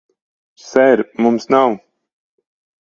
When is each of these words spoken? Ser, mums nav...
Ser, 0.69 1.05
mums 1.25 1.47
nav... 1.57 1.79